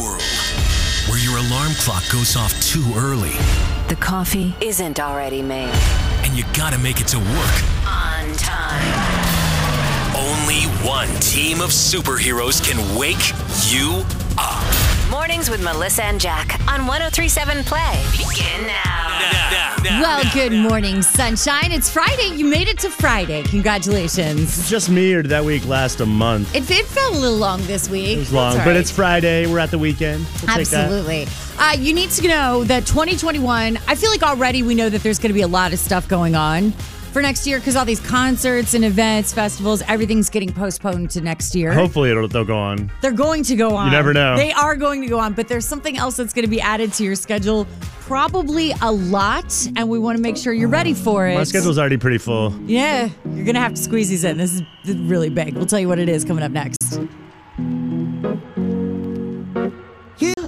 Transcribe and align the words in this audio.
world 0.00 0.22
where 1.08 1.18
your 1.18 1.36
alarm 1.38 1.72
clock 1.74 2.02
goes 2.10 2.36
off 2.36 2.52
too 2.62 2.84
early 2.96 3.32
The 3.88 3.96
coffee 4.00 4.54
isn't 4.60 4.98
already 5.00 5.42
made. 5.42 5.74
and 6.24 6.36
you 6.36 6.44
gotta 6.54 6.78
make 6.78 7.00
it 7.00 7.08
to 7.08 7.18
work. 7.18 7.56
On 7.86 8.36
time. 8.36 8.94
Only 10.16 10.62
one 10.86 11.08
team 11.20 11.60
of 11.60 11.70
superheroes 11.70 12.62
can 12.62 12.78
wake 12.98 13.32
you 13.72 14.04
up. 14.38 14.62
Mornings 15.10 15.50
with 15.50 15.62
Melissa 15.62 16.04
and 16.04 16.20
Jack 16.20 16.60
on 16.68 16.86
1037 16.86 17.64
Play. 17.64 18.04
Begin 18.16 18.66
now. 18.66 19.09
Well, 19.82 20.22
good 20.32 20.52
morning, 20.52 21.02
sunshine. 21.02 21.72
It's 21.72 21.90
Friday. 21.90 22.34
You 22.34 22.44
made 22.44 22.68
it 22.68 22.78
to 22.80 22.90
Friday. 22.90 23.42
Congratulations. 23.44 24.68
Just 24.68 24.88
me, 24.88 25.12
or 25.14 25.22
did 25.22 25.28
that 25.30 25.44
week 25.44 25.66
last 25.66 26.00
a 26.00 26.06
month? 26.06 26.54
It, 26.54 26.70
it 26.70 26.86
felt 26.86 27.14
a 27.14 27.18
little 27.18 27.36
long 27.36 27.62
this 27.66 27.88
week. 27.88 28.16
It 28.16 28.18
was 28.18 28.32
long, 28.32 28.56
but 28.58 28.76
it's 28.76 28.90
Friday. 28.90 29.46
We're 29.46 29.58
at 29.58 29.70
the 29.70 29.78
weekend. 29.78 30.24
We'll 30.24 30.56
take 30.56 30.68
that. 30.68 30.84
Absolutely. 30.86 31.26
Uh, 31.58 31.72
you 31.78 31.92
need 31.92 32.10
to 32.10 32.28
know 32.28 32.64
that 32.64 32.86
2021, 32.86 33.78
I 33.86 33.94
feel 33.94 34.10
like 34.10 34.22
already 34.22 34.62
we 34.62 34.74
know 34.74 34.88
that 34.88 35.02
there's 35.02 35.18
going 35.18 35.30
to 35.30 35.34
be 35.34 35.42
a 35.42 35.48
lot 35.48 35.72
of 35.72 35.78
stuff 35.78 36.08
going 36.08 36.34
on 36.34 36.72
for 37.10 37.22
next 37.22 37.46
year 37.46 37.58
because 37.58 37.76
all 37.76 37.84
these 37.84 38.00
concerts 38.00 38.74
and 38.74 38.84
events, 38.84 39.32
festivals, 39.32 39.82
everything's 39.88 40.30
getting 40.30 40.52
postponed 40.52 41.10
to 41.10 41.20
next 41.20 41.54
year. 41.54 41.72
Hopefully, 41.72 42.10
it'll 42.10 42.28
they'll 42.28 42.44
go 42.44 42.58
on. 42.58 42.90
They're 43.02 43.12
going 43.12 43.42
to 43.44 43.56
go 43.56 43.76
on. 43.76 43.86
You 43.86 43.92
never 43.92 44.12
know. 44.12 44.36
They 44.36 44.52
are 44.52 44.76
going 44.76 45.02
to 45.02 45.08
go 45.08 45.18
on, 45.18 45.34
but 45.34 45.48
there's 45.48 45.66
something 45.66 45.98
else 45.98 46.16
that's 46.16 46.32
going 46.32 46.44
to 46.44 46.50
be 46.50 46.60
added 46.60 46.92
to 46.94 47.04
your 47.04 47.14
schedule, 47.14 47.66
probably 48.00 48.72
a 48.82 48.90
lot, 48.90 49.68
and 49.76 49.88
we 49.88 49.98
want 49.98 50.16
to 50.16 50.22
make 50.22 50.36
sure 50.36 50.52
you're 50.52 50.68
ready 50.68 50.94
for 50.94 51.28
it. 51.28 51.34
My 51.34 51.44
schedule's 51.44 51.78
already 51.78 51.96
pretty 51.96 52.18
full. 52.18 52.52
Yeah, 52.64 53.08
you're 53.26 53.44
going 53.44 53.54
to 53.54 53.60
have 53.60 53.74
to 53.74 53.80
squeeze 53.82 54.08
these 54.08 54.24
in. 54.24 54.36
This 54.36 54.62
is 54.84 54.96
really 54.98 55.30
big. 55.30 55.54
We'll 55.54 55.66
tell 55.66 55.80
you 55.80 55.88
what 55.88 55.98
it 55.98 56.08
is 56.08 56.24
coming 56.24 56.42
up 56.42 56.52
next. 56.52 57.00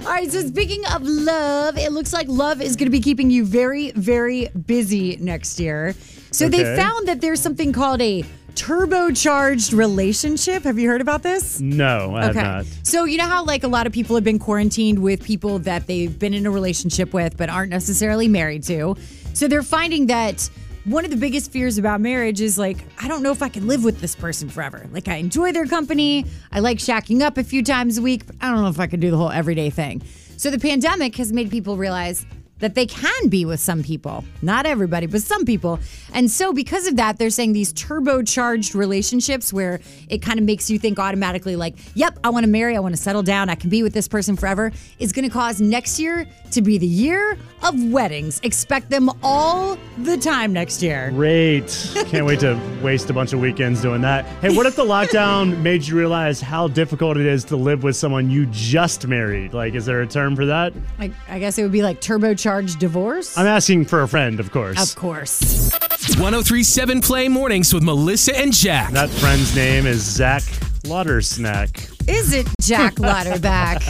All 0.05 0.19
right, 0.19 0.31
so 0.31 0.41
speaking 0.41 0.85
of 0.93 1.01
love, 1.01 1.77
it 1.77 1.91
looks 1.91 2.13
like 2.13 2.27
love 2.27 2.61
is 2.61 2.75
going 2.75 2.85
to 2.85 2.91
be 2.91 2.99
keeping 2.99 3.31
you 3.31 3.45
very, 3.45 3.91
very 3.91 4.47
busy 4.49 5.17
next 5.17 5.59
year. 5.59 5.95
So 6.33 6.49
they 6.49 6.75
found 6.75 7.07
that 7.07 7.21
there's 7.21 7.39
something 7.39 7.71
called 7.71 8.01
a 8.01 8.23
turbocharged 8.55 9.75
relationship. 9.77 10.63
Have 10.63 10.79
you 10.79 10.87
heard 10.87 11.01
about 11.01 11.23
this? 11.23 11.59
No, 11.59 12.15
I 12.15 12.25
have 12.25 12.35
not. 12.35 12.65
So 12.83 13.05
you 13.05 13.17
know 13.17 13.25
how 13.25 13.43
like 13.43 13.63
a 13.63 13.67
lot 13.67 13.87
of 13.87 13.93
people 13.93 14.15
have 14.15 14.23
been 14.23 14.39
quarantined 14.39 14.99
with 14.99 15.23
people 15.23 15.59
that 15.59 15.87
they've 15.87 16.17
been 16.17 16.33
in 16.33 16.45
a 16.45 16.51
relationship 16.51 17.13
with 17.13 17.37
but 17.37 17.49
aren't 17.49 17.71
necessarily 17.71 18.27
married 18.27 18.63
to. 18.63 18.95
So 19.33 19.47
they're 19.47 19.63
finding 19.63 20.07
that 20.07 20.49
one 20.85 21.05
of 21.05 21.11
the 21.11 21.17
biggest 21.17 21.51
fears 21.51 21.77
about 21.77 22.01
marriage 22.01 22.41
is 22.41 22.57
like 22.57 22.77
I 23.01 23.07
don't 23.07 23.23
know 23.23 23.31
if 23.31 23.41
I 23.41 23.49
can 23.49 23.67
live 23.67 23.83
with 23.83 24.01
this 24.01 24.15
person 24.15 24.49
forever. 24.49 24.87
Like 24.91 25.07
I 25.07 25.15
enjoy 25.15 25.51
their 25.51 25.65
company, 25.65 26.25
I 26.51 26.59
like 26.59 26.77
shacking 26.77 27.21
up 27.21 27.37
a 27.37 27.43
few 27.43 27.63
times 27.63 27.97
a 27.97 28.01
week, 28.01 28.25
but 28.25 28.35
I 28.41 28.49
don't 28.51 28.61
know 28.61 28.69
if 28.69 28.79
I 28.79 28.87
can 28.87 28.99
do 28.99 29.11
the 29.11 29.17
whole 29.17 29.31
everyday 29.31 29.69
thing. 29.69 30.01
So 30.37 30.49
the 30.49 30.59
pandemic 30.59 31.15
has 31.17 31.31
made 31.31 31.49
people 31.51 31.77
realize 31.77 32.25
that 32.59 32.75
they 32.75 32.85
can 32.85 33.27
be 33.27 33.43
with 33.43 33.59
some 33.59 33.83
people. 33.83 34.23
Not 34.41 34.65
everybody, 34.65 35.05
but 35.05 35.21
some 35.21 35.43
people. 35.43 35.79
And 36.13 36.31
so, 36.31 36.53
because 36.53 36.87
of 36.87 36.95
that, 36.95 37.17
they're 37.17 37.29
saying 37.29 37.53
these 37.53 37.73
turbocharged 37.73 38.73
relationships 38.73 39.51
where 39.51 39.81
it 40.07 40.21
kind 40.21 40.39
of 40.39 40.45
makes 40.45 40.69
you 40.69 40.79
think 40.79 40.97
automatically, 40.97 41.55
like, 41.55 41.75
yep, 41.93 42.17
I 42.23 42.29
want 42.29 42.45
to 42.45 42.49
marry, 42.49 42.77
I 42.77 42.79
want 42.79 42.95
to 42.95 43.01
settle 43.01 43.23
down, 43.23 43.49
I 43.49 43.55
can 43.55 43.69
be 43.69 43.83
with 43.83 43.93
this 43.93 44.07
person 44.07 44.37
forever, 44.37 44.71
is 44.99 45.11
going 45.11 45.27
to 45.27 45.31
cause 45.31 45.59
next 45.59 45.99
year 45.99 46.25
to 46.51 46.61
be 46.61 46.77
the 46.77 46.87
year 46.87 47.37
of 47.63 47.91
weddings. 47.91 48.39
Expect 48.43 48.89
them 48.89 49.09
all 49.21 49.77
the 49.97 50.17
time 50.17 50.53
next 50.53 50.81
year. 50.81 51.09
Great. 51.11 51.67
Can't 52.07 52.25
wait 52.25 52.39
to 52.41 52.59
waste 52.81 53.09
a 53.09 53.13
bunch 53.13 53.33
of 53.33 53.39
weekends 53.39 53.81
doing 53.81 54.01
that. 54.01 54.25
Hey, 54.41 54.55
what 54.55 54.65
if 54.65 54.75
the 54.75 54.85
lockdown 54.85 55.57
made 55.61 55.85
you 55.85 55.97
realize 55.97 56.39
how 56.39 56.67
difficult 56.67 57.17
it 57.17 57.25
is 57.25 57.43
to 57.45 57.55
live 57.55 57.83
with 57.83 57.95
someone 57.95 58.29
you 58.29 58.45
just 58.47 59.07
married? 59.07 59.53
Like, 59.53 59.73
is 59.73 59.85
there 59.85 60.01
a 60.01 60.07
term 60.07 60.35
for 60.35 60.45
that? 60.45 60.73
I, 60.99 61.11
I 61.27 61.39
guess 61.39 61.57
it 61.57 61.63
would 61.63 61.71
be 61.71 61.81
like 61.81 61.99
turbocharged 61.99 62.52
divorce. 62.61 63.37
I'm 63.37 63.47
asking 63.47 63.85
for 63.85 64.01
a 64.03 64.07
friend, 64.07 64.39
of 64.39 64.51
course. 64.51 64.91
of 64.91 64.95
course. 64.99 65.71
1037 66.19 67.01
Play 67.01 67.27
Mornings 67.27 67.73
with 67.73 67.83
Melissa 67.83 68.37
and 68.37 68.53
Jack. 68.53 68.91
That 68.91 69.09
friend's 69.09 69.55
name 69.55 69.85
is 69.85 70.01
Zach 70.01 70.43
Laudersnack. 70.83 71.89
Is 72.09 72.33
it 72.33 72.47
Jack 72.61 72.95
Lauderback? 72.95 73.81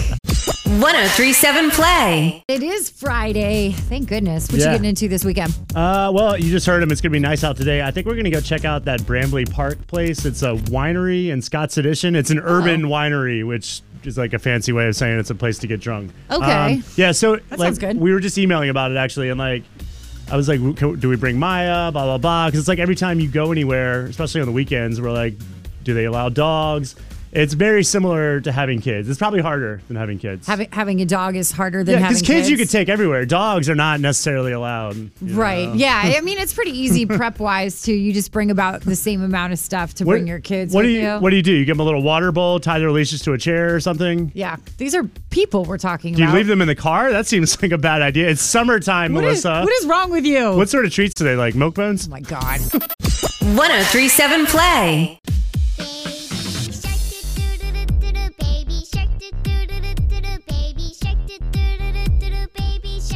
1037 0.80 1.72
Play. 1.72 2.44
it 2.48 2.64
is 2.64 2.90
Friday. 2.90 3.72
Thank 3.72 4.10
goodness. 4.10 4.48
What 4.52 4.60
you 4.60 4.66
getting 4.66 4.86
into 4.86 5.08
this 5.08 5.24
weekend? 5.26 5.54
Uh, 5.76 6.12
well, 6.14 6.38
you 6.38 6.50
just 6.50 6.66
heard 6.66 6.82
him. 6.82 6.92
It's 6.92 7.02
gonna 7.02 7.12
be 7.12 7.20
nice 7.20 7.44
out 7.44 7.58
today. 7.58 7.82
I 7.82 7.92
think 7.92 8.08
we're 8.08 8.16
gonna 8.16 8.30
go 8.32 8.42
check 8.42 8.66
out 8.66 8.86
that 8.86 9.02
Brambly 9.02 9.52
Park 9.52 9.86
place. 9.88 10.26
It's 10.26 10.42
a 10.42 10.54
winery 10.54 11.30
in 11.30 11.42
Scott's 11.42 11.78
Addition. 11.78 12.16
It's 12.16 12.30
an 12.30 12.40
urban 12.40 12.84
winery, 12.84 13.46
which 13.46 13.82
is 14.08 14.18
like 14.18 14.34
a 14.34 14.40
fancy 14.40 14.72
way 14.72 14.88
of 14.88 14.96
saying 14.96 15.20
it's 15.20 15.30
a 15.30 15.36
place 15.36 15.58
to 15.60 15.68
get 15.68 15.80
drunk. 15.80 16.12
Um, 16.30 16.42
Okay. 16.44 16.82
yeah. 16.96 17.12
So 17.12 17.40
like, 17.52 17.60
sounds 17.60 17.80
good. 17.80 17.98
we 17.98 18.12
were 18.14 18.20
just 18.20 18.38
emailing 18.38 18.70
about 18.70 18.92
it 18.92 18.98
actually, 18.98 19.30
and 19.30 19.40
like. 19.40 19.64
I 20.32 20.38
was 20.38 20.48
like, 20.48 20.60
do 21.00 21.10
we 21.10 21.18
bring 21.18 21.38
Maya? 21.38 21.92
Blah 21.92 22.06
blah 22.06 22.18
blah. 22.18 22.48
Because 22.48 22.62
it's 22.62 22.70
like 22.70 22.80
every 22.80 22.96
time 22.96 23.20
you 23.20 23.28
go 23.28 23.52
anywhere, 23.52 24.06
especially 24.06 24.40
on 24.40 24.48
the 24.48 24.54
weekends, 24.54 25.02
we're 25.02 25.12
like, 25.12 25.36
do 25.84 25.94
they 25.94 26.06
allow 26.06 26.30
dogs? 26.30 26.96
It's 27.36 27.54
very 27.56 27.84
similar 27.84 28.40
to 28.42 28.52
having 28.52 28.80
kids. 28.80 29.10
It's 29.10 29.18
probably 29.18 29.42
harder 29.42 29.82
than 29.88 29.98
having 29.98 30.20
kids. 30.20 30.46
Having 30.46 30.70
having 30.72 31.02
a 31.02 31.06
dog 31.06 31.36
is 31.36 31.52
harder 31.52 31.84
than 31.84 31.96
having 32.00 32.16
kids. 32.18 32.22
yeah, 32.22 32.36
having 32.36 32.38
because 32.38 32.48
kids, 32.48 32.50
you 32.52 32.58
could 32.58 32.70
take 32.70 32.90
everywhere. 32.90 33.26
Dogs 33.26 33.70
are 33.70 33.76
not 33.76 34.00
necessarily 34.00 34.52
allowed. 34.52 35.10
Right. 35.22 35.68
know? 35.68 35.74
Yeah. 35.84 36.14
I 36.16 36.22
mean, 36.22 36.38
it's 36.38 36.54
pretty 36.54 36.78
easy 36.78 37.06
prep 37.08 37.40
wise 37.40 37.82
too. 37.82 37.94
You 37.94 38.14
just 38.14 38.32
bring 38.32 38.52
about 38.52 38.82
the 38.82 38.96
same 38.96 39.24
amount 39.24 39.52
of 39.52 39.58
stuff 39.60 39.96
to 39.96 40.06
What- 40.06 40.14
bring 40.14 40.28
your 40.28 40.40
kids 40.40 40.74
What 40.76 40.82
with 40.86 40.90
do 40.90 40.92
you, 40.92 41.02
you. 41.02 41.18
What 41.20 41.32
do 41.32 41.36
you 41.36 41.42
do? 41.42 41.52
You 41.54 41.66
give 41.66 41.76
them 41.78 41.82
a 41.82 41.86
little 41.86 42.04
water 42.04 42.32
bowl, 42.32 42.60
tie 42.60 42.78
their 42.78 42.92
leashes 42.92 43.22
to 43.24 43.34
a 43.34 43.38
chair 43.40 43.74
or 43.74 43.80
something. 43.80 44.32
yeah. 44.36 44.58
These 44.78 44.94
are 44.94 45.04
people 45.32 45.66
we're 45.66 45.78
talking 45.80 46.14
Do 46.14 46.22
you 46.22 46.32
leave 46.32 46.46
them 46.48 46.62
in 46.62 46.68
the 46.68 46.76
car? 46.76 47.12
That 47.12 47.26
seems 47.26 47.60
like 47.64 47.72
a 47.72 47.78
bad 47.80 48.02
idea. 48.04 48.30
It's 48.30 48.42
summertime, 48.44 49.14
What 49.14 49.24
is, 49.24 49.44
Melissa. 49.44 49.62
what 49.64 49.74
is 49.74 49.88
wrong 49.88 50.12
with 50.12 50.26
you? 50.26 50.52
what 50.56 50.70
sort 50.70 50.86
of 50.86 50.92
treats 50.94 51.16
do 51.16 51.24
they 51.24 51.36
like? 51.36 51.56
Milk 51.56 51.74
bones? 51.76 52.08
oh 52.08 52.12
my 52.12 52.20
God. 52.22 52.60
1037 52.62 54.46
Play. 54.46 55.20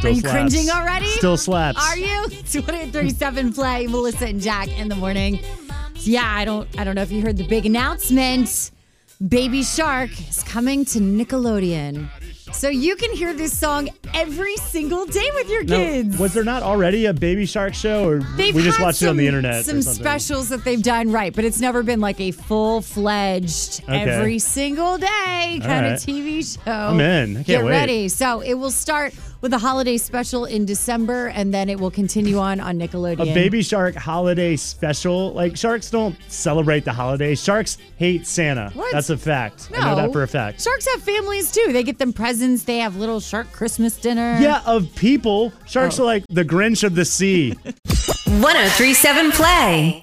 Are 0.08 0.14
you 0.14 0.20
slaps. 0.20 0.32
cringing 0.54 0.70
already? 0.70 1.06
Still 1.06 1.36
slaps. 1.36 1.78
Are 1.90 1.96
you? 1.96 2.26
It's 2.48 2.54
137 2.54 3.52
play, 3.52 3.86
Melissa 3.86 4.26
and 4.26 4.40
Jack 4.40 4.68
in 4.78 4.88
the 4.88 4.96
morning. 4.96 5.38
So 5.96 6.10
yeah, 6.10 6.24
I 6.32 6.44
don't 6.44 6.68
I 6.78 6.84
don't 6.84 6.94
know 6.94 7.02
if 7.02 7.10
you 7.12 7.22
heard 7.22 7.36
the 7.36 7.46
big 7.46 7.66
announcement. 7.66 8.70
Baby 9.26 9.62
Shark 9.64 10.10
is 10.28 10.42
coming 10.44 10.84
to 10.86 11.00
Nickelodeon. 11.00 12.08
So 12.52 12.68
you 12.70 12.96
can 12.96 13.12
hear 13.12 13.34
this 13.34 13.56
song 13.56 13.90
every 14.14 14.56
single 14.56 15.04
day 15.04 15.28
with 15.34 15.50
your 15.50 15.64
Now, 15.64 15.76
kids. 15.76 16.18
was 16.18 16.32
there 16.32 16.44
not 16.44 16.62
already 16.62 17.04
a 17.06 17.12
Baby 17.12 17.44
Shark 17.44 17.74
show, 17.74 18.08
or 18.08 18.20
They've 18.20 18.54
we 18.54 18.62
just 18.62 18.80
watched 18.80 19.02
it 19.02 19.08
on 19.08 19.16
the 19.18 19.26
internet? 19.26 19.66
Some 19.66 19.82
specials 19.82 20.48
that 20.48 20.64
they've 20.64 20.82
done 20.82 21.12
right, 21.12 21.34
but 21.34 21.44
it's 21.44 21.60
never 21.60 21.82
been 21.82 22.00
like 22.00 22.18
a 22.20 22.30
full 22.30 22.80
fledged 22.80 23.82
Okay. 23.84 23.98
every 23.98 24.38
single 24.38 24.96
day 24.96 25.58
kind 25.60 25.64
right. 25.64 25.84
of 25.92 26.00
TV 26.00 26.42
show. 26.64 26.70
I'm 26.70 27.00
in. 27.00 27.32
I 27.32 27.34
can't 27.34 27.46
Get 27.46 27.64
wait. 27.64 27.70
ready. 27.70 28.08
So 28.08 28.40
it 28.40 28.54
will 28.54 28.70
start 28.70 29.12
with 29.40 29.52
a 29.52 29.58
holiday 29.58 29.96
special 29.96 30.44
in 30.44 30.64
December, 30.64 31.28
and 31.28 31.54
then 31.54 31.68
it 31.68 31.78
will 31.78 31.90
continue 31.90 32.38
on 32.38 32.58
on 32.60 32.78
Nickelodeon. 32.78 33.30
A 33.30 33.34
Baby 33.34 33.62
Shark 33.62 33.94
holiday 33.94 34.56
special. 34.56 35.32
Like 35.32 35.56
sharks 35.56 35.90
don't 35.90 36.16
celebrate 36.28 36.84
the 36.84 36.92
holidays. 36.92 37.42
Sharks 37.42 37.78
hate 37.96 38.26
Santa. 38.26 38.70
What? 38.74 38.92
That's 38.92 39.10
a 39.10 39.16
fact. 39.16 39.70
No. 39.70 39.78
I 39.78 39.84
know 39.84 39.96
that 39.96 40.12
for 40.12 40.22
a 40.22 40.28
fact. 40.28 40.60
Sharks 40.62 40.86
have 40.92 41.02
families 41.02 41.52
too. 41.52 41.72
They 41.72 41.82
get 41.84 41.98
them 41.98 42.12
presents. 42.12 42.64
They 42.64 42.78
have 42.78 42.96
little 42.96 43.20
shark 43.20 43.52
Christmas 43.52 43.96
dinner. 43.96 44.38
Yeah, 44.40 44.62
of 44.66 44.92
people, 44.96 45.52
sharks 45.66 45.98
Oh. 45.98 46.02
are 46.02 46.06
like 46.06 46.24
the 46.28 46.44
Grinch 46.44 46.82
of 46.84 46.94
the 46.94 47.04
sea. 47.04 47.52
1037 48.26 49.32
Play. 49.32 50.02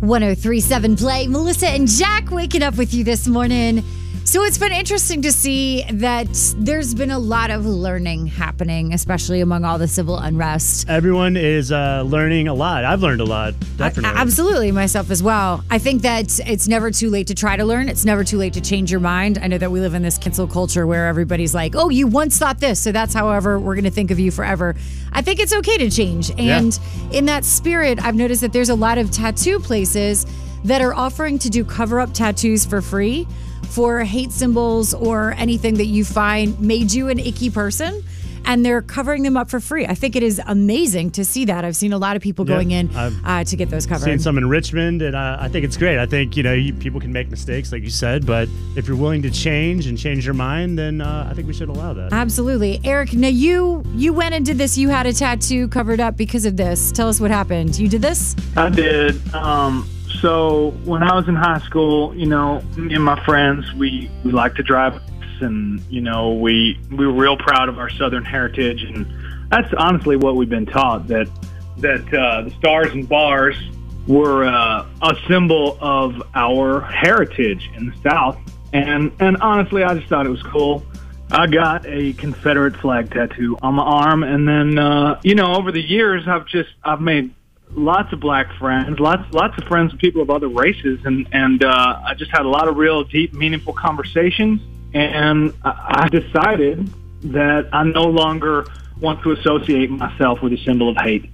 1037 0.00 0.96
Play. 0.96 1.26
Melissa 1.26 1.68
and 1.68 1.88
Jack 1.88 2.30
waking 2.30 2.62
up 2.62 2.76
with 2.76 2.94
you 2.94 3.04
this 3.04 3.26
morning. 3.26 3.82
So 4.28 4.44
it's 4.44 4.58
been 4.58 4.72
interesting 4.74 5.22
to 5.22 5.32
see 5.32 5.84
that 5.90 6.28
there's 6.58 6.92
been 6.92 7.10
a 7.10 7.18
lot 7.18 7.50
of 7.50 7.64
learning 7.64 8.26
happening, 8.26 8.92
especially 8.92 9.40
among 9.40 9.64
all 9.64 9.78
the 9.78 9.88
civil 9.88 10.18
unrest. 10.18 10.86
Everyone 10.86 11.34
is 11.34 11.72
uh, 11.72 12.02
learning 12.02 12.46
a 12.46 12.52
lot. 12.52 12.84
I've 12.84 13.00
learned 13.00 13.22
a 13.22 13.24
lot, 13.24 13.54
definitely. 13.78 14.14
A- 14.14 14.20
Absolutely, 14.20 14.70
myself 14.70 15.10
as 15.10 15.22
well. 15.22 15.64
I 15.70 15.78
think 15.78 16.02
that 16.02 16.40
it's 16.46 16.68
never 16.68 16.90
too 16.90 17.08
late 17.08 17.28
to 17.28 17.34
try 17.34 17.56
to 17.56 17.64
learn. 17.64 17.88
It's 17.88 18.04
never 18.04 18.22
too 18.22 18.36
late 18.36 18.52
to 18.52 18.60
change 18.60 18.90
your 18.90 19.00
mind. 19.00 19.38
I 19.38 19.46
know 19.46 19.56
that 19.56 19.70
we 19.72 19.80
live 19.80 19.94
in 19.94 20.02
this 20.02 20.18
cancel 20.18 20.46
culture 20.46 20.86
where 20.86 21.06
everybody's 21.06 21.54
like, 21.54 21.74
oh, 21.74 21.88
you 21.88 22.06
once 22.06 22.36
thought 22.36 22.60
this, 22.60 22.78
so 22.78 22.92
that's 22.92 23.14
however 23.14 23.58
we're 23.58 23.76
going 23.76 23.84
to 23.84 23.90
think 23.90 24.10
of 24.10 24.20
you 24.20 24.30
forever. 24.30 24.76
I 25.10 25.22
think 25.22 25.40
it's 25.40 25.54
okay 25.54 25.78
to 25.78 25.90
change. 25.90 26.32
And 26.38 26.78
in 27.12 27.24
that 27.24 27.46
spirit, 27.46 27.98
I've 28.04 28.14
noticed 28.14 28.42
that 28.42 28.52
there's 28.52 28.68
a 28.68 28.74
lot 28.74 28.98
of 28.98 29.10
tattoo 29.10 29.58
places 29.58 30.26
that 30.68 30.80
are 30.80 30.94
offering 30.94 31.38
to 31.40 31.50
do 31.50 31.64
cover 31.64 31.98
up 32.00 32.12
tattoos 32.14 32.64
for 32.64 32.80
free 32.80 33.26
for 33.70 34.02
hate 34.04 34.32
symbols 34.32 34.94
or 34.94 35.32
anything 35.36 35.74
that 35.74 35.86
you 35.86 36.04
find 36.04 36.58
made 36.60 36.90
you 36.92 37.08
an 37.08 37.18
icky 37.18 37.50
person. 37.50 38.02
and 38.44 38.64
they're 38.64 38.80
covering 38.80 39.24
them 39.24 39.36
up 39.36 39.50
for 39.50 39.60
free. 39.60 39.84
I 39.84 39.94
think 39.94 40.16
it 40.16 40.22
is 40.22 40.40
amazing 40.46 41.10
to 41.18 41.24
see 41.24 41.44
that. 41.46 41.66
I've 41.66 41.76
seen 41.76 41.92
a 41.92 41.98
lot 41.98 42.16
of 42.16 42.22
people 42.22 42.48
Yeah, 42.48 42.54
going 42.54 42.70
in 42.70 42.88
uh, 42.96 43.44
to 43.44 43.56
get 43.56 43.68
those 43.68 43.84
covered. 43.84 44.04
Seen 44.06 44.18
some 44.18 44.38
in 44.38 44.48
Richmond, 44.48 45.02
and 45.02 45.14
uh, 45.14 45.36
I 45.38 45.48
think 45.48 45.66
it's 45.66 45.76
great. 45.76 45.98
I 45.98 46.06
think 46.06 46.34
you 46.34 46.42
know 46.42 46.54
you, 46.54 46.72
people 46.72 46.98
can 46.98 47.12
make 47.12 47.28
mistakes, 47.30 47.72
like 47.72 47.82
you 47.82 47.90
said, 47.90 48.24
but 48.24 48.48
if 48.74 48.88
you're 48.88 48.96
willing 48.96 49.20
to 49.22 49.30
change 49.30 49.86
and 49.86 49.98
change 49.98 50.24
your 50.24 50.32
mind, 50.34 50.78
then 50.78 51.02
uh, 51.02 51.28
I 51.30 51.34
think 51.34 51.46
we 51.46 51.52
should 51.52 51.68
allow 51.68 51.92
that. 51.92 52.10
Absolutely, 52.12 52.80
Eric. 52.84 53.12
Now 53.12 53.28
you 53.28 53.82
you 53.94 54.14
went 54.14 54.34
and 54.34 54.46
did 54.46 54.56
this. 54.56 54.78
You 54.78 54.88
had 54.88 55.04
a 55.06 55.12
tattoo 55.12 55.68
covered 55.68 56.00
up 56.00 56.16
because 56.16 56.46
of 56.46 56.56
this. 56.56 56.90
Tell 56.90 57.08
us 57.08 57.20
what 57.20 57.30
happened. 57.30 57.78
You 57.78 57.88
did 57.88 58.00
this. 58.00 58.34
I 58.56 58.70
did. 58.70 59.20
Um, 59.34 59.86
so 60.20 60.70
when 60.84 61.02
I 61.02 61.14
was 61.14 61.28
in 61.28 61.36
high 61.36 61.60
school, 61.60 62.14
you 62.14 62.26
know, 62.26 62.60
me 62.76 62.94
and 62.94 63.04
my 63.04 63.22
friends, 63.24 63.72
we 63.74 64.10
we 64.24 64.32
like 64.32 64.54
to 64.56 64.62
drive, 64.62 65.00
and 65.40 65.80
you 65.88 66.00
know, 66.00 66.34
we 66.34 66.78
we 66.90 67.06
were 67.06 67.12
real 67.12 67.36
proud 67.36 67.68
of 67.68 67.78
our 67.78 67.90
Southern 67.90 68.24
heritage, 68.24 68.82
and 68.82 69.06
that's 69.50 69.72
honestly 69.74 70.16
what 70.16 70.36
we've 70.36 70.48
been 70.48 70.66
taught 70.66 71.06
that 71.08 71.28
that 71.78 72.12
uh, 72.12 72.42
the 72.42 72.50
stars 72.58 72.92
and 72.92 73.08
bars 73.08 73.56
were 74.06 74.44
uh, 74.44 74.86
a 75.02 75.16
symbol 75.28 75.78
of 75.80 76.20
our 76.34 76.80
heritage 76.80 77.70
in 77.76 77.86
the 77.90 78.10
South, 78.10 78.38
and 78.72 79.12
and 79.20 79.36
honestly, 79.40 79.84
I 79.84 79.94
just 79.94 80.08
thought 80.08 80.26
it 80.26 80.30
was 80.30 80.42
cool. 80.42 80.84
I 81.30 81.46
got 81.46 81.84
a 81.86 82.14
Confederate 82.14 82.76
flag 82.76 83.10
tattoo 83.10 83.58
on 83.62 83.74
my 83.74 83.82
arm, 83.82 84.22
and 84.22 84.48
then 84.48 84.78
uh, 84.78 85.20
you 85.22 85.34
know, 85.34 85.54
over 85.54 85.70
the 85.70 85.82
years, 85.82 86.26
I've 86.26 86.46
just 86.46 86.70
I've 86.82 87.00
made 87.00 87.34
lots 87.72 88.12
of 88.12 88.20
black 88.20 88.52
friends, 88.58 88.98
lots 89.00 89.32
lots 89.32 89.56
of 89.58 89.64
friends 89.68 89.92
with 89.92 90.00
people 90.00 90.22
of 90.22 90.30
other 90.30 90.48
races, 90.48 91.00
and 91.04 91.28
and 91.32 91.62
uh, 91.64 92.00
I 92.04 92.14
just 92.14 92.30
had 92.30 92.42
a 92.42 92.48
lot 92.48 92.68
of 92.68 92.76
real 92.76 93.04
deep, 93.04 93.32
meaningful 93.32 93.72
conversations. 93.72 94.60
And 94.94 95.54
I 95.64 96.04
I 96.04 96.08
decided 96.08 96.90
that 97.24 97.68
I 97.72 97.82
no 97.84 98.04
longer 98.04 98.66
want 99.00 99.22
to 99.22 99.32
associate 99.32 99.90
myself 99.90 100.42
with 100.42 100.52
a 100.52 100.58
symbol 100.58 100.88
of 100.88 100.96
hate. 100.96 101.30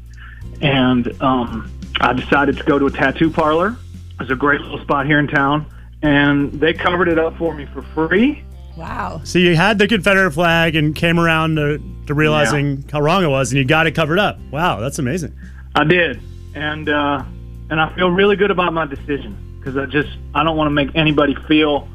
And 0.61 1.21
um, 1.23 1.71
I 2.01 2.13
decided 2.13 2.57
to 2.59 2.65
go 2.65 2.79
to 2.79 2.87
a 2.87 2.91
tattoo 2.91 3.31
parlor. 3.31 3.77
There's 4.19 4.31
a 4.31 4.37
great 4.37 4.61
little 4.61 4.81
spot 4.81 5.07
here 5.07 5.19
in 5.19 5.29
town, 5.29 5.67
and 6.03 6.53
they 6.53 6.73
covered 6.73 7.09
it 7.09 7.19
up 7.19 7.37
for 7.37 7.55
me 7.55 7.67
for 7.67 7.83
free. 7.83 8.45
Wow. 8.77 9.21
So 9.25 9.39
you 9.39 9.55
had 9.55 9.79
the 9.79 9.87
Confederate 9.87 10.33
flag 10.33 10.75
and 10.77 10.95
came 10.95 11.21
around 11.21 11.57
to, 11.57 11.81
to 12.07 12.15
realizing 12.15 12.85
how 12.91 13.01
wrong 13.01 13.25
it 13.25 13.29
was, 13.29 13.53
and 13.53 13.59
you 13.59 13.65
got 13.65 13.87
it 13.87 13.93
covered 13.93 14.19
up. 14.19 14.39
Wow, 14.51 14.81
that's 14.81 14.99
amazing. 14.99 15.35
I 15.75 15.85
did, 15.85 16.21
and 16.55 16.89
uh, 16.89 17.25
and 17.71 17.81
I 17.81 17.95
feel 17.95 18.11
really 18.11 18.37
good 18.37 18.51
about 18.51 18.73
my 18.73 18.87
decision 18.87 19.37
because 19.59 19.77
I 19.77 19.87
just 19.87 20.11
I 20.35 20.45
don't 20.45 20.57
want 20.57 20.67
to 20.69 20.73
make 20.73 20.95
anybody 20.95 21.35
feel 21.49 21.89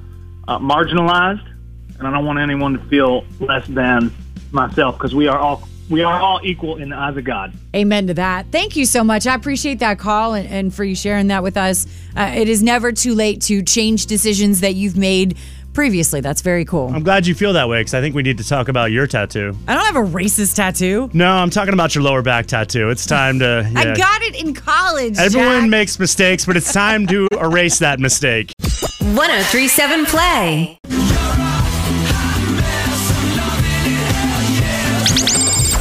uh, 0.47 0.59
marginalized, 0.59 1.47
and 1.97 2.07
I 2.07 2.11
don't 2.11 2.25
want 2.25 2.39
anyone 2.39 2.73
to 2.73 2.85
feel 2.89 3.25
less 3.39 3.65
than 3.67 4.13
myself 4.51 4.97
because 4.97 5.15
we 5.15 5.27
are 5.27 5.37
all 5.37 5.67
we 5.89 6.03
are 6.03 6.19
all 6.19 6.39
equal 6.43 6.77
in 6.77 6.89
the 6.89 6.95
eyes 6.95 7.17
of 7.17 7.23
God. 7.23 7.53
Amen 7.75 8.07
to 8.07 8.13
that. 8.15 8.47
Thank 8.51 8.75
you 8.75 8.85
so 8.85 9.03
much. 9.03 9.25
I 9.25 9.33
appreciate 9.33 9.79
that 9.79 9.97
call 9.97 10.35
and, 10.35 10.47
and 10.47 10.73
for 10.73 10.83
you 10.83 10.95
sharing 10.95 11.27
that 11.27 11.41
with 11.41 11.57
us. 11.57 11.87
Uh, 12.15 12.31
it 12.35 12.47
is 12.47 12.61
never 12.61 12.91
too 12.91 13.15
late 13.15 13.41
to 13.43 13.63
change 13.63 14.05
decisions 14.05 14.61
that 14.61 14.75
you've 14.75 14.97
made 14.97 15.37
previously. 15.79 16.19
That's 16.19 16.41
very 16.41 16.65
cool. 16.65 16.93
I'm 16.93 17.03
glad 17.03 17.25
you 17.25 17.33
feel 17.33 17.53
that 17.53 17.69
way 17.69 17.79
because 17.79 17.93
I 17.93 18.01
think 18.01 18.13
we 18.13 18.21
need 18.21 18.37
to 18.39 18.43
talk 18.45 18.67
about 18.67 18.91
your 18.91 19.07
tattoo. 19.07 19.55
I 19.65 19.75
don't 19.75 19.85
have 19.85 19.95
a 19.95 20.05
racist 20.05 20.57
tattoo. 20.57 21.09
No, 21.13 21.31
I'm 21.31 21.49
talking 21.49 21.73
about 21.73 21.95
your 21.95 22.03
lower 22.03 22.21
back 22.21 22.47
tattoo. 22.47 22.89
It's 22.89 23.05
time 23.05 23.39
to. 23.39 23.65
I 23.77 23.95
got 23.95 24.21
it 24.21 24.35
in 24.43 24.53
college. 24.53 25.17
Everyone 25.17 25.61
Jack. 25.61 25.69
makes 25.69 25.97
mistakes, 25.97 26.45
but 26.45 26.57
it's 26.57 26.73
time 26.73 27.07
to 27.07 27.29
erase 27.39 27.79
that 27.79 28.01
mistake. 28.01 28.51
1037 28.99 30.05
Play. 30.07 30.77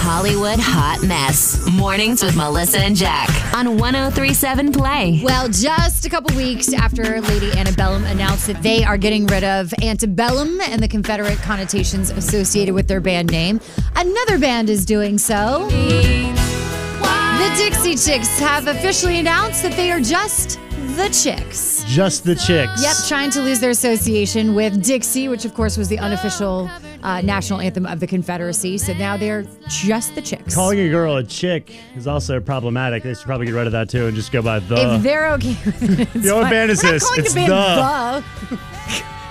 Hollywood 0.01 0.61
Hot 0.61 1.03
Mess. 1.03 1.69
Mornings 1.73 2.23
with 2.23 2.37
Melissa 2.37 2.79
and 2.79 2.95
Jack 2.95 3.28
on 3.59 3.77
1037 3.77 4.73
Play. 4.73 5.21
Well, 5.25 5.49
just 5.49 6.07
a 6.07 6.09
couple 6.09 6.37
weeks 6.37 6.73
after 6.73 7.21
Lady 7.21 7.51
Antebellum 7.59 8.05
announced 8.05 8.47
that 8.47 8.63
they 8.63 8.85
are 8.85 8.97
getting 8.97 9.27
rid 9.27 9.43
of 9.43 9.75
antebellum 9.83 10.61
and 10.61 10.81
the 10.81 10.87
Confederate 10.87 11.39
connotations 11.39 12.11
associated 12.11 12.73
with 12.73 12.87
their 12.87 13.01
band 13.01 13.33
name, 13.33 13.61
another 13.97 14.39
band 14.39 14.71
is 14.71 14.85
doing 14.85 15.19
so. 15.19 15.67
The 15.71 17.55
Dixie 17.57 17.97
Chicks 17.97 18.39
have 18.39 18.69
officially 18.69 19.19
announced 19.19 19.65
that 19.65 19.73
they 19.73 19.91
are 19.91 20.01
just 20.01 20.61
the 20.95 21.09
Chicks. 21.09 21.83
Just 21.89 22.23
the 22.23 22.37
chicks. 22.37 22.81
Yep, 22.81 22.97
trying 23.09 23.31
to 23.31 23.41
lose 23.41 23.59
their 23.59 23.71
association 23.71 24.55
with 24.55 24.85
Dixie, 24.85 25.27
which 25.27 25.45
of 25.45 25.55
course 25.55 25.77
was 25.77 25.89
the 25.89 25.99
unofficial 25.99 26.71
uh, 27.03 27.21
national 27.23 27.61
anthem 27.61 27.87
of 27.87 28.01
the 28.01 28.07
Confederacy. 28.07 28.79
So 28.79 28.93
now 28.95 29.17
they're 29.17 29.45
just 29.69 30.15
the 30.15 30.23
Chicks. 30.23 30.55
Calling 30.55 30.81
a 30.81 30.89
girl 30.89 31.17
a 31.17 31.25
chick 31.25 31.75
is 31.97 32.07
also 32.07 32.41
problematic. 32.41 33.03
They 33.03 33.15
should 33.15 33.25
probably 33.27 33.47
get 33.47 33.55
rid 33.55 33.67
of 33.67 33.73
that 33.73 33.89
too 33.89 34.07
and 34.07 34.17
just 34.17 34.33
go 34.33 34.43
by 34.43 34.59
the. 34.61 34.95
if 34.97 35.03
they're 35.03 35.33
okay 35.35 35.57
with 35.65 36.01
it, 36.15 36.15
Yo, 36.25 36.37
what 36.41 36.51
band 36.51 36.71
is 36.71 36.81
this? 36.83 37.05
calling 37.05 37.21
It's 37.21 37.35
the 37.35 37.41
band 37.47 37.53
The. 37.53 38.25
the. 38.57 38.63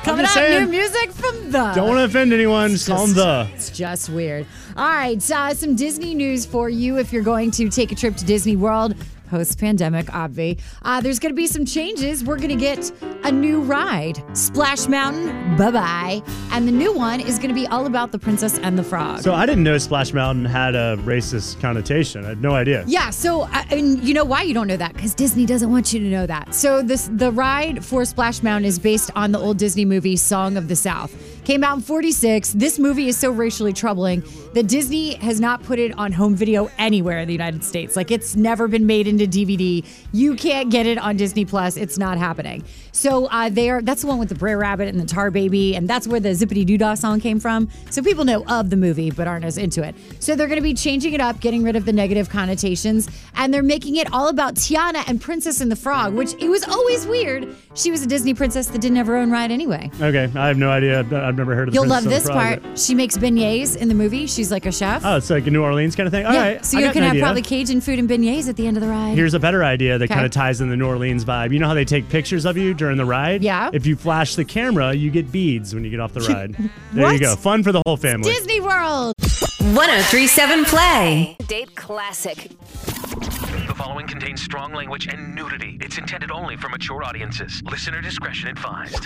Coming 0.04 0.26
out 0.26 0.32
saying. 0.32 0.64
new 0.66 0.72
music 0.72 1.12
from 1.12 1.52
the. 1.52 1.72
Don't 1.76 1.88
want 1.90 1.98
to 2.00 2.06
offend 2.06 2.32
anyone. 2.32 2.70
Just 2.72 2.88
call 2.88 3.06
them 3.08 3.16
the. 3.16 3.50
It's 3.54 3.70
just 3.70 4.10
weird. 4.10 4.46
All 4.78 4.88
right, 4.88 5.32
uh, 5.32 5.56
some 5.56 5.76
Disney 5.76 6.14
news 6.14 6.46
for 6.46 6.70
you 6.70 7.00
if 7.00 7.12
you're 7.12 7.24
going 7.24 7.50
to 7.50 7.68
take 7.68 7.92
a 7.92 7.96
trip 7.96 8.16
to 8.18 8.24
Disney 8.24 8.56
World 8.56 8.96
post 9.28 9.60
pandemic, 9.60 10.08
obvi. 10.08 10.60
Uh, 10.84 11.02
there's 11.02 11.20
going 11.20 11.32
to 11.32 11.36
be 11.36 11.48
some 11.48 11.66
changes. 11.66 12.24
We're 12.24 12.38
going 12.38 12.50
to 12.50 12.56
get 12.56 12.92
a 13.24 13.32
new 13.32 13.62
ride, 13.62 14.24
Splash 14.38 14.88
Mountain. 14.88 15.58
Bye 15.58 15.72
bye. 15.72 16.22
And 16.52 16.68
the 16.68 16.72
new 16.72 16.94
one 16.94 17.20
is 17.20 17.38
going 17.38 17.50
to 17.50 17.56
be 17.56 17.68
all 17.68 17.86
about 17.86 18.12
the 18.12 18.20
Princess 18.20 18.58
and 18.60 18.78
the 18.78 18.84
Frog. 18.84 19.22
So 19.22 19.34
I 19.34 19.46
didn't 19.46 19.64
know 19.64 19.78
Splash 19.78 20.14
Mountain 20.14 20.46
had 20.46 20.76
a 20.76 20.98
racist 20.98 21.60
connotation. 21.60 22.26
I 22.26 22.30
had 22.30 22.42
no 22.42 22.52
idea. 22.52 22.84
Yeah, 22.88 23.10
so 23.10 23.42
uh, 23.44 23.64
and 23.70 24.04
you 24.04 24.14
know 24.14 24.26
why 24.26 24.44
you 24.44 24.54
don't 24.54 24.68
know 24.68 24.78
that? 24.78 24.94
Because 24.94 25.14
Disney 25.14 25.46
doesn't 25.46 25.72
want 25.72 25.94
you 25.94 26.00
to 26.00 26.06
know 26.06 26.26
that. 26.26 26.54
So 26.54 26.82
this 26.82 27.10
the 27.12 27.32
ride 27.32 27.84
for 27.84 28.06
Splash 28.06 28.42
Mountain 28.44 28.66
is 28.66 28.80
based 28.80 29.12
on 29.16 29.32
the 29.32 29.40
old 29.40 29.58
Disney 29.58 29.86
movie 29.86 30.16
Song 30.16 30.58
of 30.58 30.68
the 30.68 30.76
South. 30.76 31.16
Came 31.44 31.64
out 31.64 31.78
in 31.78 31.82
46. 31.82 32.54
This 32.54 32.78
movie 32.78 33.08
is 33.08 33.18
so 33.18 33.32
racially 33.32 33.72
troubling 33.72 34.22
that 34.54 34.67
Disney 34.68 35.16
has 35.16 35.40
not 35.40 35.64
put 35.64 35.80
it 35.80 35.98
on 35.98 36.12
home 36.12 36.36
video 36.36 36.70
anywhere 36.78 37.20
in 37.20 37.28
the 37.28 37.34
United 37.34 37.64
States. 37.64 37.96
Like 37.96 38.12
it's 38.12 38.36
never 38.36 38.68
been 38.68 38.86
made 38.86 39.08
into 39.08 39.26
DVD. 39.26 39.86
You 40.12 40.36
can't 40.36 40.70
get 40.70 40.86
it 40.86 40.98
on 40.98 41.16
Disney 41.16 41.46
Plus. 41.46 41.78
It's 41.78 41.98
not 41.98 42.18
happening. 42.18 42.64
So 42.92 43.28
uh, 43.28 43.50
they 43.50 43.70
are. 43.70 43.82
That's 43.82 44.02
the 44.02 44.08
one 44.08 44.18
with 44.18 44.30
the 44.30 44.36
Brer 44.36 44.58
Rabbit 44.58 44.90
and 44.90 45.00
the 45.00 45.06
Tar 45.06 45.32
Baby, 45.32 45.76
and 45.76 45.88
that's 45.88 46.08
where 46.08 46.20
the 46.20 46.30
Zippity 46.30 46.66
Doo 46.66 46.78
Dah 46.78 46.96
song 46.96 47.22
came 47.22 47.40
from. 47.40 47.70
So 47.92 48.02
people 48.02 48.26
know 48.26 48.44
of 48.46 48.70
the 48.70 48.76
movie 48.76 49.10
but 49.12 49.28
aren't 49.28 49.46
as 49.46 49.58
into 49.58 49.84
it. 49.84 49.96
So 50.20 50.36
they're 50.36 50.48
going 50.48 50.58
to 50.58 50.64
be 50.64 50.74
changing 50.74 51.14
it 51.14 51.22
up, 51.22 51.40
getting 51.40 51.64
rid 51.64 51.76
of 51.76 51.86
the 51.86 51.94
negative 51.94 52.30
connotations, 52.30 53.08
and 53.36 53.54
they're 53.54 53.64
making 53.64 53.96
it 53.96 54.12
all 54.12 54.28
about 54.28 54.56
Tiana 54.56 55.08
and 55.08 55.22
Princess 55.22 55.62
and 55.62 55.72
the 55.72 55.76
Frog, 55.76 56.14
which 56.14 56.34
it 56.40 56.50
was 56.50 56.64
always 56.64 57.06
weird. 57.08 57.56
She 57.76 57.92
was 57.92 58.02
a 58.02 58.08
Disney 58.08 58.34
princess 58.34 58.68
that 58.68 58.82
didn't 58.82 58.98
have 58.98 59.08
her 59.08 59.16
own 59.16 59.32
ride 59.32 59.52
anyway. 59.52 59.90
Okay, 60.02 60.30
I 60.36 60.48
have 60.48 60.58
no 60.58 60.72
idea. 60.72 61.00
I've 61.00 61.38
never 61.38 61.56
heard 61.56 61.68
of. 61.68 61.74
The 61.74 61.80
You'll 61.80 61.88
love 61.88 62.04
this 62.04 62.28
part. 62.28 62.78
She 62.78 62.96
makes 62.96 63.18
beignets 63.18 63.78
in 63.78 63.88
the 63.88 63.96
movie. 63.96 64.26
She's 64.26 64.52
like 64.52 64.57
a 64.66 64.72
chef. 64.72 65.04
Oh, 65.06 65.18
it's 65.18 65.30
like 65.30 65.46
a 65.48 65.52
New 65.52 65.62
Orleans 65.64 65.96
kind 65.96 66.08
of 66.08 66.12
thing. 66.14 66.26
All 66.26 66.34
yeah. 66.34 66.40
right, 66.42 66.66
so 66.66 66.78
I 66.78 66.82
you 66.82 66.88
got 66.88 66.94
can 66.94 67.04
an 67.04 67.08
have 67.08 67.14
idea. 67.16 67.24
probably 67.24 67.42
Cajun 67.44 67.82
food 67.82 68.00
and 68.00 68.10
beignets 68.10 68.48
at 68.50 68.56
the 68.56 68.66
end 68.68 68.78
of 68.78 68.82
the 68.82 68.90
ride. 68.90 69.16
Here's 69.16 69.34
a 69.34 69.40
better 69.40 69.64
idea 69.64 69.98
that 69.98 70.06
Okay. 70.06 70.14
kind 70.14 70.26
of 70.26 70.32
ties 70.32 70.62
in 70.62 70.70
the 70.70 70.76
New 70.78 70.88
Orleans 70.88 71.24
vibe. 71.26 71.52
You 71.54 71.60
know 71.60 71.68
how 71.68 71.74
they 71.74 71.86
take 71.86 72.10
pictures 72.10 72.46
of 72.46 72.58
you 72.58 72.74
during 72.74 72.98
the 72.98 73.06
ride? 73.06 73.44
Yeah. 73.44 73.70
If 73.74 73.86
you 73.86 73.96
flash 73.96 74.36
the 74.36 74.46
camera, 74.46 74.94
you 74.94 75.12
get 75.12 75.32
beads 75.32 75.74
when 75.74 75.84
you 75.84 75.90
get 75.90 76.00
off 76.00 76.14
the 76.14 76.22
ride. 76.34 76.54
there 76.94 77.04
What? 77.06 77.14
you 77.14 77.20
go. 77.20 77.36
Fun 77.36 77.64
for 77.64 77.72
the 77.72 77.82
whole 77.86 77.98
family. 77.98 78.32
Disney 78.32 78.60
World. 78.62 79.14
1037 79.74 80.66
Play. 80.66 81.36
Date 81.48 81.76
classic. 81.76 82.50
The 83.68 83.74
following 83.76 84.08
contains 84.08 84.42
strong 84.42 84.74
language 84.74 85.08
and 85.08 85.36
nudity. 85.36 85.78
It's 85.82 85.98
intended 85.98 86.32
only 86.32 86.58
for 86.58 86.70
mature 86.70 87.04
audiences. 87.04 87.62
Listener 87.70 88.02
discretion 88.02 88.50
advised. 88.50 89.06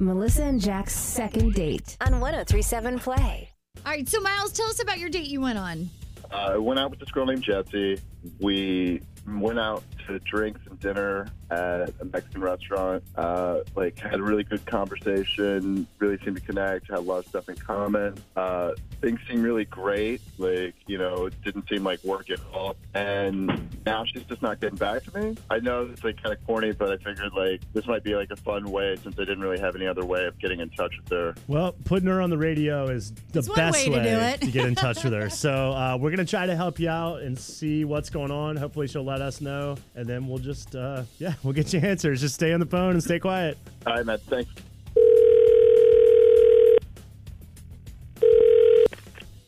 Melissa 0.00 0.44
and 0.44 0.60
Jack's 0.60 0.94
second 0.96 1.52
date 1.54 1.96
on 2.00 2.18
1037 2.20 2.98
Play. 2.98 3.51
All 3.84 3.90
right, 3.90 4.08
so 4.08 4.20
Miles, 4.20 4.52
tell 4.52 4.66
us 4.66 4.80
about 4.80 4.98
your 4.98 5.10
date 5.10 5.26
you 5.26 5.40
went 5.40 5.58
on. 5.58 5.90
Uh, 6.30 6.36
I 6.36 6.56
went 6.56 6.78
out 6.78 6.90
with 6.90 7.00
this 7.00 7.10
girl 7.10 7.26
named 7.26 7.42
Jessie. 7.42 8.00
We 8.40 9.02
went 9.26 9.58
out 9.58 9.82
to 10.06 10.18
drinks 10.20 10.60
and 10.68 10.78
dinner 10.80 11.28
at 11.50 11.90
a 12.00 12.04
Mexican 12.12 12.40
restaurant. 12.40 13.02
Uh, 13.16 13.60
like 13.76 13.98
had 13.98 14.18
a 14.20 14.22
really 14.22 14.44
good 14.44 14.64
conversation. 14.66 15.86
Really 15.98 16.18
seemed 16.24 16.36
to 16.36 16.42
connect. 16.42 16.88
Had 16.88 16.98
a 16.98 17.00
lot 17.00 17.18
of 17.18 17.26
stuff 17.26 17.48
in 17.48 17.56
common. 17.56 18.14
Uh, 18.36 18.72
things 19.00 19.20
seemed 19.28 19.42
really 19.44 19.64
great. 19.66 20.20
Like 20.38 20.74
you 20.86 20.98
know, 20.98 21.26
it 21.26 21.34
didn't 21.44 21.68
seem 21.68 21.84
like 21.84 22.02
work 22.04 22.30
at 22.30 22.38
all. 22.52 22.76
And 22.94 23.68
now 23.86 24.04
she's 24.04 24.22
just 24.24 24.42
not 24.42 24.60
getting 24.60 24.76
back 24.78 25.04
to 25.04 25.18
me. 25.20 25.36
I 25.50 25.58
know 25.58 25.88
it's 25.90 26.04
like 26.04 26.22
kind 26.22 26.34
of 26.36 26.44
corny, 26.46 26.72
but 26.72 26.90
I 26.90 26.96
figured 26.98 27.32
like 27.34 27.60
this 27.72 27.86
might 27.86 28.04
be 28.04 28.14
like 28.14 28.30
a 28.30 28.36
fun 28.36 28.70
way 28.70 28.96
since 29.02 29.14
I 29.18 29.24
didn't 29.24 29.40
really 29.40 29.58
have 29.60 29.76
any 29.76 29.86
other 29.86 30.04
way 30.04 30.24
of 30.26 30.38
getting 30.38 30.60
in 30.60 30.70
touch 30.70 30.92
with 31.02 31.10
her. 31.10 31.34
Well, 31.48 31.74
putting 31.84 32.08
her 32.08 32.20
on 32.20 32.30
the 32.30 32.38
radio 32.38 32.88
is 32.88 33.12
the 33.32 33.40
It's 33.40 33.48
one 33.48 33.56
best 33.56 33.88
way 33.88 33.94
to 33.96 34.02
do 34.02 34.08
it. 34.08 34.40
to 34.42 34.50
get 34.50 34.66
in 34.66 34.74
touch 34.74 35.02
with 35.04 35.12
her. 35.12 35.28
So 35.42 35.72
uh, 35.72 35.96
we're 36.00 36.10
gonna 36.10 36.24
try 36.24 36.46
to 36.46 36.54
help 36.54 36.78
you 36.78 36.88
out 36.88 37.22
and 37.22 37.36
see 37.38 37.84
what's 37.84 38.10
going 38.10 38.30
on. 38.30 38.54
Hopefully, 38.56 38.86
she'll 38.86 39.02
let 39.04 39.20
us 39.20 39.40
know, 39.40 39.76
and 39.94 40.06
then 40.06 40.28
we'll 40.28 40.38
just 40.38 40.74
uh, 40.74 41.02
yeah, 41.18 41.34
we'll 41.42 41.52
get 41.52 41.72
you 41.72 41.80
answers. 41.80 42.20
Just 42.20 42.34
stay 42.34 42.52
on 42.52 42.60
the 42.60 42.66
phone 42.66 42.92
and 42.92 43.02
stay 43.02 43.18
quiet. 43.18 43.58
All 43.86 43.94
right, 43.94 44.06
Matt. 44.06 44.20
Thanks. 44.22 44.50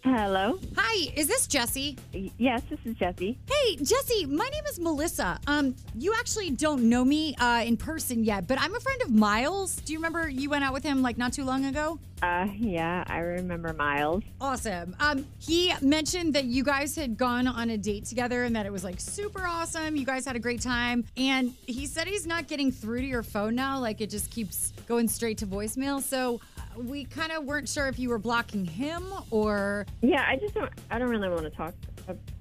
Hello. 0.04 0.58
Hi, 0.76 1.10
is 1.16 1.28
this 1.28 1.46
Jesse? 1.46 1.96
Yes, 2.36 2.60
this 2.68 2.78
is 2.84 2.94
Jesse. 2.94 3.38
Hey, 3.48 3.76
Jesse, 3.76 4.26
my 4.26 4.46
name 4.50 4.64
is 4.68 4.78
Melissa. 4.78 5.38
Um, 5.46 5.74
you 5.94 6.12
actually 6.18 6.50
don't 6.50 6.90
know 6.90 7.06
me 7.06 7.34
uh, 7.36 7.62
in 7.64 7.78
person 7.78 8.22
yet, 8.22 8.46
but 8.46 8.60
I'm 8.60 8.74
a 8.74 8.80
friend 8.80 9.00
of 9.00 9.10
Miles. 9.10 9.76
Do 9.76 9.94
you 9.94 9.98
remember 9.98 10.28
you 10.28 10.50
went 10.50 10.62
out 10.62 10.74
with 10.74 10.82
him 10.82 11.00
like 11.00 11.16
not 11.16 11.32
too 11.32 11.44
long 11.44 11.64
ago? 11.64 11.98
Uh, 12.22 12.48
yeah, 12.54 13.04
I 13.06 13.20
remember 13.20 13.72
Miles. 13.72 14.22
Awesome. 14.42 14.94
Um, 15.00 15.24
he 15.38 15.72
mentioned 15.80 16.34
that 16.34 16.44
you 16.44 16.64
guys 16.64 16.94
had 16.94 17.16
gone 17.16 17.46
on 17.46 17.70
a 17.70 17.78
date 17.78 18.04
together 18.04 18.44
and 18.44 18.54
that 18.56 18.66
it 18.66 18.72
was 18.72 18.84
like 18.84 19.00
super 19.00 19.46
awesome. 19.46 19.96
You 19.96 20.04
guys 20.04 20.26
had 20.26 20.36
a 20.36 20.38
great 20.38 20.60
time. 20.60 21.06
And 21.16 21.54
he 21.66 21.86
said 21.86 22.08
he's 22.08 22.26
not 22.26 22.46
getting 22.46 22.70
through 22.70 23.00
to 23.00 23.06
your 23.06 23.22
phone 23.22 23.54
now. 23.54 23.78
Like 23.80 24.02
it 24.02 24.10
just 24.10 24.30
keeps 24.30 24.74
going 24.86 25.08
straight 25.08 25.38
to 25.38 25.46
voicemail. 25.46 26.02
So 26.02 26.42
we 26.76 27.04
kind 27.04 27.32
of 27.32 27.44
weren't 27.44 27.68
sure 27.68 27.88
if 27.88 27.98
you 27.98 28.08
were 28.08 28.18
blocking 28.18 28.64
him 28.64 29.04
or. 29.30 29.86
Yeah, 30.02 30.24
I 30.28 30.36
just 30.36 30.54
don't. 30.54 30.70
I 30.90 30.98
don't 30.98 31.08
really 31.08 31.28
want 31.28 31.42
to 31.42 31.50
talk 31.50 31.74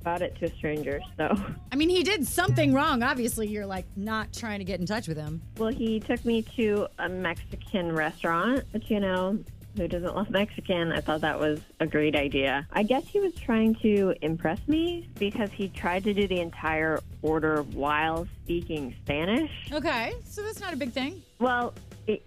about 0.02 0.22
it 0.22 0.36
to 0.40 0.46
a 0.46 0.50
stranger. 0.56 1.00
So, 1.18 1.36
I 1.72 1.76
mean, 1.76 1.90
he 1.90 2.04
did 2.04 2.28
something 2.28 2.74
wrong. 2.74 3.02
Obviously, 3.04 3.48
you're 3.48 3.66
like 3.66 3.86
not 3.96 4.34
trying 4.34 4.60
to 4.60 4.66
get 4.66 4.80
in 4.80 4.86
touch 4.86 5.08
with 5.08 5.18
him. 5.18 5.42
well, 5.58 5.72
he 5.72 6.00
took 6.00 6.24
me 6.26 6.42
to 6.56 6.88
a 7.00 7.08
Mexican 7.10 7.94
restaurant, 7.94 8.64
which 8.72 8.90
you 8.90 9.00
know. 9.00 9.40
Who 9.76 9.88
doesn't 9.88 10.16
love 10.16 10.30
Mexican? 10.30 10.92
I 10.92 11.02
thought 11.02 11.22
that 11.22 11.40
was 11.40 11.60
a 11.80 11.88
great 11.88 12.16
idea. 12.16 12.68
I 12.74 12.84
guess 12.84 13.08
he 13.08 13.20
was 13.20 13.34
trying 13.34 13.74
to 13.82 14.14
impress 14.22 14.60
me 14.68 15.10
because 15.18 15.50
he 15.52 15.70
tried 15.70 16.04
to 16.04 16.14
do 16.14 16.28
the 16.28 16.42
entire 16.42 17.00
order 17.24 17.64
while 17.74 18.28
speaking 18.44 18.94
Spanish. 19.04 19.50
Okay, 19.72 20.14
so 20.26 20.44
that's 20.44 20.60
not 20.60 20.74
a 20.74 20.78
big 20.78 20.92
thing. 20.92 21.24
Well, 21.40 21.74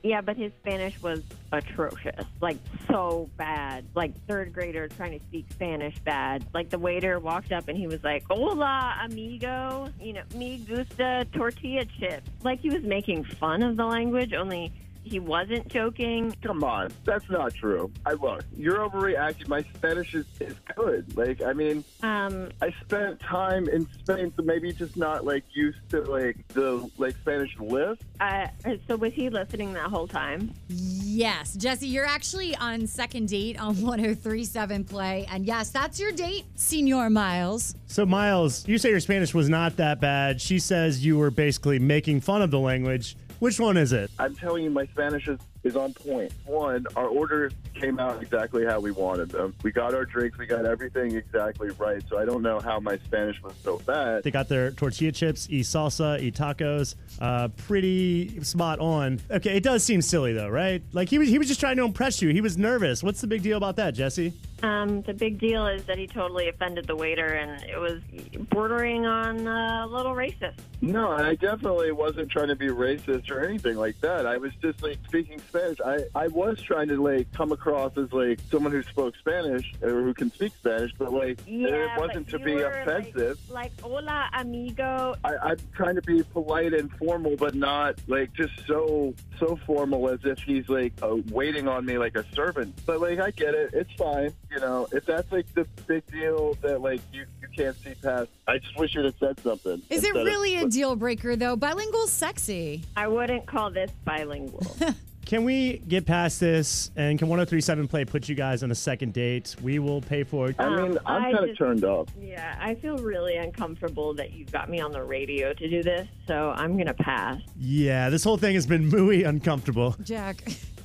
yeah, 0.02 0.21
but 0.21 0.37
his 0.37 0.52
Spanish 0.61 1.00
was 1.02 1.23
atrocious. 1.52 2.25
Like, 2.40 2.59
so 2.88 3.28
bad. 3.37 3.85
Like, 3.95 4.12
third 4.26 4.52
grader 4.52 4.88
trying 4.88 5.18
to 5.18 5.25
speak 5.26 5.47
Spanish 5.50 5.99
bad. 5.99 6.45
Like, 6.54 6.71
the 6.71 6.78
waiter 6.78 7.18
walked 7.18 7.52
up 7.52 7.68
and 7.68 7.76
he 7.76 7.87
was 7.87 8.02
like, 8.02 8.25
Hola, 8.28 8.97
amigo. 9.04 9.92
You 10.00 10.14
know, 10.14 10.23
me 10.35 10.59
gusta 10.59 11.26
tortilla 11.33 11.85
chips. 11.85 12.28
Like, 12.42 12.61
he 12.61 12.71
was 12.71 12.83
making 12.83 13.25
fun 13.25 13.62
of 13.62 13.76
the 13.76 13.85
language, 13.85 14.33
only 14.33 14.73
he 15.06 15.20
wasn't 15.20 15.68
joking. 15.68 16.34
Come 16.42 16.64
on, 16.64 16.90
that's 17.04 17.28
not 17.30 17.54
true. 17.54 17.90
I 18.04 18.12
look, 18.14 18.44
you're 18.56 18.78
overreacting. 18.78 19.48
My 19.48 19.62
Spanish 19.75 20.14
is, 20.14 20.26
is 20.40 20.54
good. 20.75 21.16
Like, 21.16 21.40
I 21.42 21.52
mean, 21.52 21.84
Um, 22.02 22.48
I 22.60 22.72
spent 22.84 23.20
time 23.20 23.68
in 23.68 23.86
Spain, 24.00 24.32
so 24.36 24.42
maybe 24.42 24.72
just 24.72 24.96
not 24.96 25.25
like 25.25 25.44
used 25.54 25.78
to 25.90 26.00
like 26.02 26.36
the 26.48 26.88
like 26.98 27.14
Spanish 27.22 27.56
list. 27.60 28.02
uh, 28.20 28.48
so 28.88 28.96
was 28.96 29.12
he 29.12 29.30
listening 29.30 29.72
that 29.75 29.88
whole 29.90 30.08
time? 30.08 30.52
Yes, 30.68 31.54
Jesse, 31.54 31.86
you're 31.86 32.04
actually 32.06 32.56
on 32.56 32.86
second 32.86 33.28
date 33.28 33.60
on 33.60 33.68
1037 33.82 34.84
Play. 34.84 35.26
And 35.30 35.46
yes, 35.46 35.70
that's 35.70 36.00
your 36.00 36.12
date, 36.12 36.44
Senor 36.56 37.10
Miles. 37.10 37.75
So, 37.86 38.04
Miles, 38.04 38.66
you 38.66 38.78
say 38.78 38.90
your 38.90 39.00
Spanish 39.00 39.32
was 39.32 39.48
not 39.48 39.76
that 39.76 40.00
bad. 40.00 40.40
She 40.40 40.58
says 40.58 41.04
you 41.04 41.16
were 41.16 41.30
basically 41.30 41.78
making 41.78 42.20
fun 42.20 42.42
of 42.42 42.50
the 42.50 42.58
language. 42.58 43.16
Which 43.38 43.61
one 43.61 43.76
is 43.76 43.93
it? 43.93 44.11
I'm 44.19 44.35
telling 44.35 44.64
you, 44.64 44.71
my 44.71 44.87
Spanish 44.87 45.28
is, 45.28 45.38
is 45.62 45.76
on 45.76 45.93
point. 45.93 46.33
One, 46.47 46.87
our 46.97 47.07
orders 47.07 47.52
came 47.75 47.99
out 47.99 48.23
exactly 48.23 48.64
how 48.64 48.81
we 48.81 48.90
wanted 48.90 49.28
them. 49.31 49.55
We 49.62 49.73
got 49.73 49.95
our 49.95 50.07
drinks, 50.07 50.38
we 50.38 50.47
got 50.47 50.64
everything 50.64 51.14
exactly 51.14 51.69
right. 51.78 52.02
So 52.09 52.19
I 52.19 52.25
don't 52.25 52.43
know 52.43 52.61
how 52.61 52.81
my 52.81 52.97
Spanish 52.99 53.43
was 53.43 53.55
so 53.62 53.78
bad. 53.87 54.23
They 54.23 54.31
got 54.31 54.49
their 54.49 54.71
tortilla 54.71 55.12
chips, 55.12 55.49
e 55.50 55.61
salsa, 55.61 56.21
e 56.21 56.31
tacos. 56.31 56.95
Uh, 57.21 57.49
pretty 57.49 58.43
spot 58.43 58.78
on. 58.78 59.21
Okay, 59.31 59.57
it 59.57 59.62
does 59.62 59.85
seem 59.85 60.00
silly 60.00 60.33
though, 60.33 60.49
right? 60.49 60.83
Like 60.93 61.09
he 61.09 61.19
was 61.19 61.28
he 61.28 61.38
was 61.38 61.49
just 61.49 61.61
trying 61.61 61.76
to 61.76 61.85
impress 61.85 62.23
you. 62.23 62.31
He 62.31 62.40
was 62.40 62.57
nervous. 62.57 63.02
What's 63.02 63.21
the 63.21 63.26
big 63.26 63.43
deal 63.43 63.59
about 63.59 63.76
that, 63.76 63.95
Jesse? 63.95 64.33
Um, 64.62 65.02
the 65.02 65.12
big 65.12 65.38
deal 65.38 65.66
is 65.66 65.84
that 65.84 65.98
he 65.98 66.06
totally 66.06 66.48
offended 66.48 66.86
the 66.86 66.96
waiter, 66.96 67.26
and 67.26 67.62
it 67.62 67.78
was 67.78 68.00
bordering 68.48 69.04
on 69.04 69.46
uh, 69.46 69.84
a 69.84 69.86
little 69.86 70.14
racist. 70.14 70.54
No, 70.80 71.10
I 71.10 71.34
definitely 71.34 71.92
wasn't 71.92 72.30
trying 72.30 72.48
to 72.48 72.56
be 72.56 72.68
racist 72.68 73.30
or 73.30 73.44
anything 73.44 73.76
like 73.76 74.00
that. 74.00 74.26
I 74.26 74.36
was 74.36 74.52
just 74.60 74.82
like 74.82 74.98
speaking 75.06 75.40
Spanish. 75.48 75.78
I, 75.84 76.04
I 76.14 76.28
was 76.28 76.60
trying 76.60 76.88
to 76.88 77.02
like 77.02 77.30
come 77.32 77.52
across 77.52 77.96
as 77.96 78.12
like 78.12 78.40
someone 78.50 78.72
who 78.72 78.82
spoke 78.82 79.14
Spanish 79.16 79.72
or 79.82 80.02
who 80.02 80.14
can 80.14 80.30
speak 80.32 80.52
Spanish, 80.58 80.92
but 80.98 81.12
like 81.12 81.38
it 81.46 81.90
wasn't 81.98 82.28
to 82.28 82.38
be 82.38 82.54
were, 82.54 82.68
offensive. 82.68 83.38
Like, 83.48 83.72
like, 83.72 83.80
hola, 83.80 84.28
amigo. 84.34 85.16
I, 85.25 85.36
I'm 85.42 85.58
trying 85.75 85.96
to 85.96 86.02
be 86.02 86.22
polite 86.22 86.75
and 86.75 86.90
formal, 86.92 87.36
but 87.36 87.54
not 87.54 87.98
like 88.06 88.32
just 88.34 88.52
so 88.66 89.14
so 89.38 89.58
formal 89.66 90.08
as 90.08 90.20
if 90.25 90.38
he's 90.40 90.68
like 90.68 90.92
uh, 91.02 91.16
waiting 91.30 91.68
on 91.68 91.84
me 91.84 91.98
like 91.98 92.16
a 92.16 92.25
servant. 92.34 92.78
But 92.86 93.00
like 93.00 93.18
I 93.18 93.30
get 93.30 93.54
it, 93.54 93.70
it's 93.72 93.92
fine. 93.94 94.32
You 94.50 94.60
know, 94.60 94.86
if 94.92 95.04
that's 95.04 95.30
like 95.32 95.52
the 95.54 95.64
big 95.86 96.06
deal 96.06 96.56
that 96.62 96.80
like 96.80 97.00
you 97.12 97.26
you 97.42 97.48
can't 97.56 97.76
see 97.82 97.94
past, 98.02 98.28
I 98.46 98.58
just 98.58 98.78
wish 98.78 98.94
you'd 98.94 99.04
have 99.04 99.14
said 99.18 99.38
something. 99.40 99.82
Is 99.90 100.04
it 100.04 100.08
instead 100.08 100.16
of- 100.16 100.24
really 100.26 100.56
a 100.56 100.66
deal 100.68 100.94
breaker, 100.96 101.36
though? 101.36 101.56
Bilingual's 101.56 102.12
sexy. 102.12 102.84
I 102.96 103.08
wouldn't 103.08 103.46
call 103.46 103.70
this 103.70 103.90
bilingual. 104.04 104.64
Can 105.26 105.42
we 105.42 105.78
get 105.78 106.06
past 106.06 106.38
this 106.38 106.92
and 106.94 107.18
can 107.18 107.26
1037 107.26 107.88
Play 107.88 108.04
put 108.04 108.28
you 108.28 108.36
guys 108.36 108.62
on 108.62 108.70
a 108.70 108.76
second 108.76 109.12
date? 109.12 109.56
We 109.60 109.80
will 109.80 110.00
pay 110.00 110.22
for 110.22 110.50
it. 110.50 110.56
I 110.60 110.68
mean, 110.68 110.78
Um, 110.92 110.98
I'm 111.04 111.24
I 111.24 111.32
kind 111.32 111.50
of 111.50 111.58
turned 111.58 111.82
off. 111.84 112.06
yeah, 112.16 112.56
I 112.60 112.76
feel 112.76 112.96
really 112.98 113.34
uncomfortable 113.36 114.14
that 114.14 114.32
you 114.34 114.44
got 114.44 114.70
me 114.70 114.78
on 114.80 114.92
the 114.92 115.02
radio 115.02 115.52
to 115.52 115.68
do 115.68 115.82
this, 115.82 116.06
so 116.28 116.52
I'm 116.56 116.78
gonna 116.78 116.94
pass. 116.94 117.40
Yeah, 117.58 118.08
this 118.08 118.22
whole 118.22 118.36
thing 118.36 118.54
has 118.54 118.68
been 118.68 118.88
muy 118.92 119.24
uncomfortable. 119.24 119.96
Jack. 120.04 120.44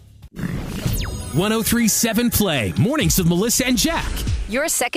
1037 1.33 2.29
Play. 2.29 2.73
Mornings 2.77 3.17
with 3.17 3.27
Melissa 3.27 3.65
and 3.65 3.77
Jack. 3.77 4.11
Your 4.49 4.67
second 4.67 4.89